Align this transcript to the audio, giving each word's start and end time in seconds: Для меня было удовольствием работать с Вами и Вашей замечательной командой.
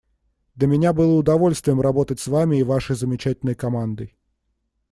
Для 0.55 0.65
меня 0.67 0.93
было 0.93 1.13
удовольствием 1.15 1.79
работать 1.79 2.19
с 2.19 2.25
Вами 2.25 2.57
и 2.57 2.63
Вашей 2.63 2.95
замечательной 2.95 3.53
командой. 3.53 4.17